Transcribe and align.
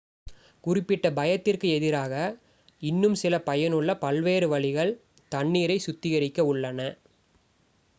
குறிப்பிட்ட 0.63 1.07
பயத்திற்கு 1.11 1.67
எதிராக 1.69 2.13
இன்னும் 2.81 3.15
சில 3.15 3.41
பயனுள்ள 3.41 3.95
பல்வேறு 3.97 4.49
வழிகள் 4.49 4.93
தண்ணீரை 5.31 5.79
சுத்திகரிக்க 5.85 6.41
உள்ளன 6.51 6.79